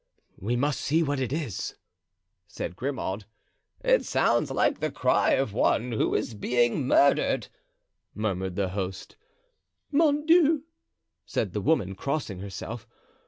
"We 0.39 0.55
must 0.55 0.81
see 0.81 1.03
what 1.03 1.19
it 1.19 1.31
is," 1.31 1.75
said 2.47 2.75
Grimaud. 2.75 3.25
"It 3.83 4.03
sounds 4.03 4.49
like 4.49 4.79
the 4.79 4.89
cry 4.89 5.33
of 5.33 5.53
one 5.53 5.91
who 5.91 6.15
is 6.15 6.33
being 6.33 6.87
murdered," 6.87 7.49
murmured 8.15 8.55
the 8.55 8.69
host. 8.69 9.15
"Mon 9.91 10.25
Dieu!" 10.25 10.63
said 11.23 11.53
the 11.53 11.61
woman, 11.61 11.93
crossing 11.93 12.39
herself. 12.39 12.87